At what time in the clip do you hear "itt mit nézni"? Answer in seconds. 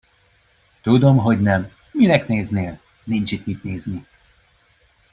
3.31-4.07